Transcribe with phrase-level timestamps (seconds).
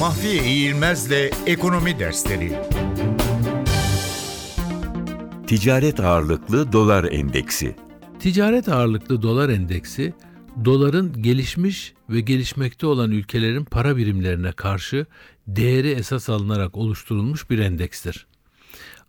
[0.00, 2.52] Mahfiye İğilmez'le Ekonomi Dersleri
[5.46, 7.76] Ticaret ağırlıklı dolar endeksi.
[8.18, 10.14] Ticaret ağırlıklı dolar endeksi,
[10.64, 15.06] doların gelişmiş ve gelişmekte olan ülkelerin para birimlerine karşı
[15.46, 18.26] değeri esas alınarak oluşturulmuş bir endekstir.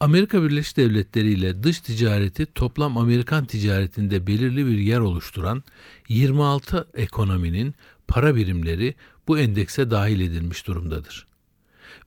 [0.00, 5.62] Amerika Birleşik Devletleri ile dış ticareti toplam Amerikan ticaretinde belirli bir yer oluşturan
[6.08, 7.74] 26 ekonominin
[8.08, 8.94] para birimleri
[9.28, 11.26] bu endekse dahil edilmiş durumdadır.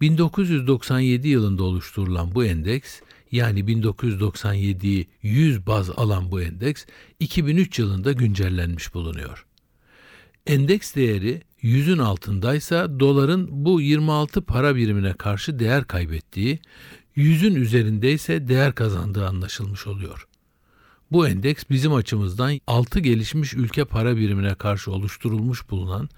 [0.00, 3.00] 1997 yılında oluşturulan bu endeks
[3.32, 6.84] yani 1997'yi 100 baz alan bu endeks
[7.20, 9.46] 2003 yılında güncellenmiş bulunuyor.
[10.46, 16.58] Endeks değeri 100'ün altındaysa doların bu 26 para birimine karşı değer kaybettiği,
[17.16, 20.28] 100'ün üzerindeyse değer kazandığı anlaşılmış oluyor.
[21.12, 26.08] Bu endeks bizim açımızdan 6 gelişmiş ülke para birimine karşı oluşturulmuş bulunan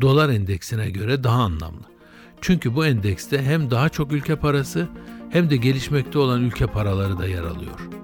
[0.00, 1.84] dolar endeksine göre daha anlamlı.
[2.40, 4.88] Çünkü bu endekste hem daha çok ülke parası
[5.30, 8.03] hem de gelişmekte olan ülke paraları da yer alıyor.